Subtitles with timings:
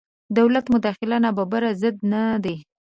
[0.37, 2.55] دولت مداخله نابرابرۍ ضد نه دی.